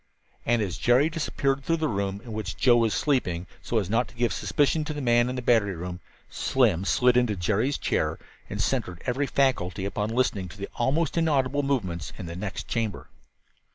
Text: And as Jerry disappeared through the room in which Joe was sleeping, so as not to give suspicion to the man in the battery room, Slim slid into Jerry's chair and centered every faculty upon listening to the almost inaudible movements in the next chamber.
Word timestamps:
And 0.47 0.63
as 0.63 0.79
Jerry 0.79 1.11
disappeared 1.11 1.63
through 1.63 1.77
the 1.77 1.87
room 1.87 2.21
in 2.23 2.33
which 2.33 2.57
Joe 2.57 2.77
was 2.77 2.95
sleeping, 2.95 3.45
so 3.61 3.77
as 3.77 3.87
not 3.87 4.07
to 4.07 4.15
give 4.15 4.33
suspicion 4.33 4.83
to 4.85 4.95
the 4.95 4.99
man 5.01 5.29
in 5.29 5.35
the 5.35 5.43
battery 5.43 5.75
room, 5.75 5.99
Slim 6.27 6.85
slid 6.85 7.15
into 7.17 7.35
Jerry's 7.35 7.77
chair 7.77 8.17
and 8.49 8.59
centered 8.59 9.03
every 9.05 9.27
faculty 9.27 9.85
upon 9.85 10.09
listening 10.09 10.47
to 10.47 10.57
the 10.57 10.69
almost 10.73 11.19
inaudible 11.19 11.61
movements 11.61 12.13
in 12.17 12.25
the 12.25 12.35
next 12.35 12.67
chamber. 12.67 13.09